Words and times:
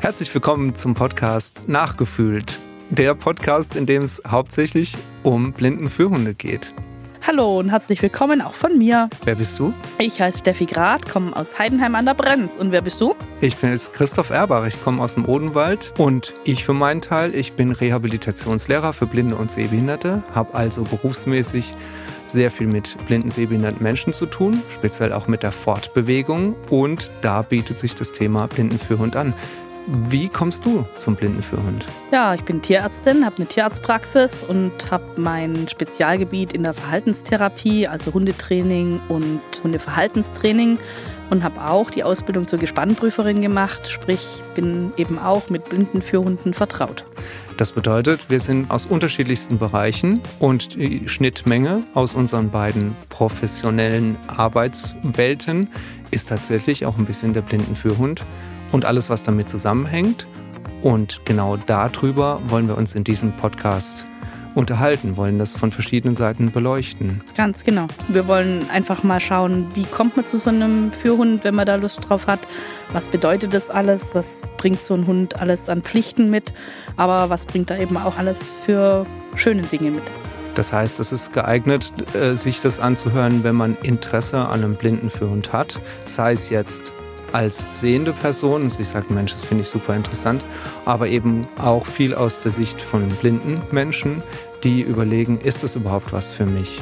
Herzlich 0.00 0.32
willkommen 0.32 0.74
zum 0.74 0.94
Podcast 0.94 1.68
Nachgefühlt. 1.68 2.58
Der 2.88 3.14
Podcast, 3.14 3.76
in 3.76 3.84
dem 3.84 4.02
es 4.02 4.22
hauptsächlich 4.26 4.96
um 5.24 5.52
Blindenführhunde 5.52 6.32
geht. 6.32 6.72
Hallo 7.20 7.58
und 7.58 7.68
herzlich 7.68 8.00
willkommen 8.00 8.40
auch 8.40 8.54
von 8.54 8.78
mir. 8.78 9.10
Wer 9.26 9.34
bist 9.34 9.58
du? 9.58 9.74
Ich 9.98 10.18
heiße 10.18 10.38
Steffi 10.38 10.64
Grad, 10.64 11.06
komme 11.06 11.36
aus 11.36 11.58
Heidenheim 11.58 11.94
an 11.96 12.06
der 12.06 12.14
Brenz. 12.14 12.56
Und 12.56 12.72
wer 12.72 12.80
bist 12.80 12.98
du? 13.02 13.14
Ich 13.42 13.58
bin 13.58 13.72
jetzt 13.72 13.92
Christoph 13.92 14.30
Erbach, 14.30 14.66
ich 14.66 14.82
komme 14.82 15.02
aus 15.02 15.16
dem 15.16 15.26
Odenwald 15.26 15.92
und 15.98 16.32
ich 16.44 16.64
für 16.64 16.72
meinen 16.72 17.02
Teil, 17.02 17.34
ich 17.34 17.52
bin 17.52 17.70
Rehabilitationslehrer 17.70 18.94
für 18.94 19.04
Blinde 19.04 19.36
und 19.36 19.50
Sehbehinderte, 19.50 20.22
habe 20.34 20.54
also 20.54 20.82
berufsmäßig 20.82 21.74
sehr 22.26 22.50
viel 22.50 22.68
mit 22.68 22.96
blinden, 23.06 23.28
sehbehinderten 23.28 23.82
Menschen 23.82 24.14
zu 24.14 24.24
tun, 24.24 24.62
speziell 24.70 25.12
auch 25.12 25.28
mit 25.28 25.42
der 25.42 25.52
Fortbewegung 25.52 26.54
und 26.70 27.10
da 27.20 27.42
bietet 27.42 27.78
sich 27.78 27.94
das 27.94 28.12
Thema 28.12 28.46
Blindenführhund 28.46 29.14
an. 29.14 29.34
Wie 29.86 30.28
kommst 30.28 30.64
du 30.64 30.84
zum 30.96 31.16
Blindenführhund? 31.16 31.86
Ja, 32.12 32.34
ich 32.34 32.42
bin 32.42 32.62
Tierärztin, 32.62 33.24
habe 33.24 33.36
eine 33.36 33.46
Tierarztpraxis 33.46 34.42
und 34.46 34.90
habe 34.90 35.04
mein 35.16 35.68
Spezialgebiet 35.68 36.52
in 36.52 36.62
der 36.62 36.74
Verhaltenstherapie, 36.74 37.88
also 37.88 38.12
Hundetraining 38.12 39.00
und 39.08 39.40
Hundeverhaltenstraining 39.62 40.78
und 41.30 41.44
habe 41.44 41.64
auch 41.64 41.90
die 41.90 42.04
Ausbildung 42.04 42.46
zur 42.46 42.58
Gespannprüferin 42.58 43.40
gemacht, 43.40 43.88
sprich 43.88 44.42
bin 44.54 44.92
eben 44.96 45.18
auch 45.18 45.48
mit 45.48 45.64
Blindenführhunden 45.68 46.54
vertraut. 46.54 47.04
Das 47.56 47.72
bedeutet, 47.72 48.30
wir 48.30 48.40
sind 48.40 48.70
aus 48.70 48.86
unterschiedlichsten 48.86 49.58
Bereichen 49.58 50.20
und 50.38 50.74
die 50.74 51.08
Schnittmenge 51.08 51.82
aus 51.94 52.14
unseren 52.14 52.50
beiden 52.50 52.96
professionellen 53.08 54.16
Arbeitswelten 54.26 55.68
ist 56.10 56.28
tatsächlich 56.28 56.86
auch 56.86 56.98
ein 56.98 57.06
bisschen 57.06 57.34
der 57.34 57.42
Blindenführhund 57.42 58.24
und 58.72 58.84
alles, 58.84 59.10
was 59.10 59.22
damit 59.22 59.48
zusammenhängt. 59.48 60.26
Und 60.82 61.20
genau 61.24 61.56
darüber 61.56 62.40
wollen 62.48 62.68
wir 62.68 62.76
uns 62.76 62.94
in 62.94 63.04
diesem 63.04 63.32
Podcast 63.32 64.06
unterhalten, 64.54 65.16
wollen 65.16 65.38
das 65.38 65.52
von 65.52 65.70
verschiedenen 65.70 66.14
Seiten 66.14 66.50
beleuchten. 66.50 67.22
Ganz 67.36 67.64
genau. 67.64 67.86
Wir 68.08 68.26
wollen 68.26 68.68
einfach 68.70 69.02
mal 69.02 69.20
schauen, 69.20 69.68
wie 69.74 69.84
kommt 69.84 70.16
man 70.16 70.26
zu 70.26 70.38
so 70.38 70.50
einem 70.50 70.92
Führhund, 70.92 71.44
wenn 71.44 71.54
man 71.54 71.66
da 71.66 71.76
Lust 71.76 72.08
drauf 72.08 72.26
hat. 72.26 72.40
Was 72.92 73.06
bedeutet 73.06 73.54
das 73.54 73.70
alles? 73.70 74.14
Was 74.14 74.26
bringt 74.56 74.82
so 74.82 74.94
ein 74.94 75.06
Hund 75.06 75.40
alles 75.40 75.68
an 75.68 75.82
Pflichten 75.82 76.30
mit? 76.30 76.52
Aber 76.96 77.30
was 77.30 77.46
bringt 77.46 77.70
da 77.70 77.78
eben 77.78 77.96
auch 77.96 78.18
alles 78.18 78.40
für 78.64 79.06
schöne 79.34 79.62
Dinge 79.62 79.92
mit? 79.92 80.04
Das 80.56 80.72
heißt, 80.72 80.98
es 80.98 81.12
ist 81.12 81.32
geeignet, 81.32 81.92
äh, 82.14 82.34
sich 82.34 82.60
das 82.60 82.80
anzuhören, 82.80 83.44
wenn 83.44 83.54
man 83.54 83.76
Interesse 83.82 84.38
an 84.38 84.64
einem 84.64 84.74
blinden 84.74 85.08
Führhund 85.08 85.52
hat. 85.52 85.78
Sei 86.04 86.32
es 86.32 86.50
jetzt 86.50 86.92
als 87.32 87.66
sehende 87.72 88.12
Person 88.12 88.62
und 88.62 88.70
sich 88.70 88.88
sagt, 88.88 89.10
Mensch, 89.10 89.32
das 89.32 89.42
finde 89.42 89.62
ich 89.62 89.68
super 89.68 89.94
interessant, 89.94 90.44
aber 90.84 91.08
eben 91.08 91.46
auch 91.58 91.86
viel 91.86 92.14
aus 92.14 92.40
der 92.40 92.52
Sicht 92.52 92.80
von 92.80 93.08
blinden 93.08 93.60
Menschen, 93.70 94.22
die 94.64 94.82
überlegen, 94.82 95.38
ist 95.38 95.62
das 95.62 95.74
überhaupt 95.74 96.12
was 96.12 96.28
für 96.28 96.46
mich? 96.46 96.80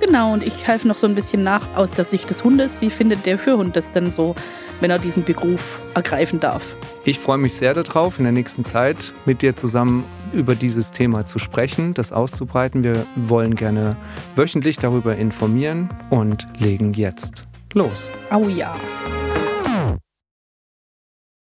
Genau, 0.00 0.32
und 0.32 0.42
ich 0.42 0.66
helfe 0.66 0.88
noch 0.88 0.96
so 0.96 1.06
ein 1.06 1.14
bisschen 1.14 1.42
nach 1.42 1.76
aus 1.76 1.90
der 1.90 2.06
Sicht 2.06 2.30
des 2.30 2.42
Hundes. 2.42 2.80
Wie 2.80 2.88
findet 2.88 3.26
der 3.26 3.38
Führhund 3.38 3.76
das 3.76 3.92
denn 3.92 4.10
so, 4.10 4.34
wenn 4.80 4.90
er 4.90 4.98
diesen 4.98 5.24
Beruf 5.24 5.80
ergreifen 5.94 6.40
darf? 6.40 6.74
Ich 7.04 7.18
freue 7.18 7.38
mich 7.38 7.54
sehr 7.54 7.74
darauf, 7.74 8.18
in 8.18 8.24
der 8.24 8.32
nächsten 8.32 8.64
Zeit 8.64 9.12
mit 9.26 9.42
dir 9.42 9.56
zusammen 9.56 10.04
über 10.32 10.54
dieses 10.54 10.90
Thema 10.90 11.26
zu 11.26 11.38
sprechen, 11.38 11.92
das 11.92 12.12
auszubreiten. 12.12 12.82
Wir 12.82 13.04
wollen 13.14 13.54
gerne 13.54 13.96
wöchentlich 14.36 14.78
darüber 14.78 15.16
informieren 15.16 15.90
und 16.08 16.48
legen 16.58 16.94
jetzt 16.94 17.44
los. 17.74 18.10
Oh 18.32 18.48
ja. 18.48 18.74